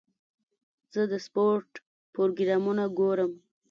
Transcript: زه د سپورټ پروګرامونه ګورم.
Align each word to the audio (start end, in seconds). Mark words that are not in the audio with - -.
زه 0.93 1.01
د 1.11 1.13
سپورټ 1.25 1.69
پروګرامونه 2.13 2.83
ګورم. 2.97 3.31